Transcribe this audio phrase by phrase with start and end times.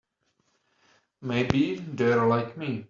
[1.21, 2.79] Maybe they're like me.